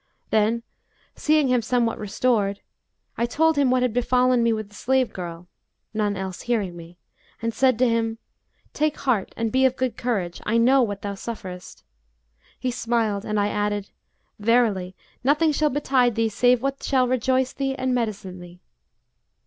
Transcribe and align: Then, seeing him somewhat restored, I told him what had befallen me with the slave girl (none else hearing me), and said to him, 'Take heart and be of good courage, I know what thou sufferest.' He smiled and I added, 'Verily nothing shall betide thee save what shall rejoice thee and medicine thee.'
Then, 0.31 0.63
seeing 1.13 1.47
him 1.49 1.61
somewhat 1.61 1.99
restored, 1.99 2.61
I 3.19 3.27
told 3.27 3.55
him 3.55 3.69
what 3.69 3.83
had 3.83 3.93
befallen 3.93 4.41
me 4.41 4.51
with 4.51 4.69
the 4.69 4.73
slave 4.73 5.13
girl 5.13 5.47
(none 5.93 6.17
else 6.17 6.41
hearing 6.41 6.75
me), 6.75 6.97
and 7.39 7.53
said 7.53 7.77
to 7.77 7.87
him, 7.87 8.17
'Take 8.73 8.97
heart 8.97 9.31
and 9.37 9.51
be 9.51 9.63
of 9.63 9.75
good 9.75 9.97
courage, 9.97 10.41
I 10.43 10.57
know 10.57 10.81
what 10.81 11.03
thou 11.03 11.13
sufferest.' 11.13 11.83
He 12.59 12.71
smiled 12.71 13.25
and 13.25 13.39
I 13.39 13.49
added, 13.49 13.91
'Verily 14.39 14.95
nothing 15.23 15.51
shall 15.51 15.69
betide 15.69 16.15
thee 16.15 16.29
save 16.29 16.63
what 16.63 16.81
shall 16.81 17.07
rejoice 17.07 17.53
thee 17.53 17.75
and 17.75 17.93
medicine 17.93 18.39
thee.' 18.39 18.59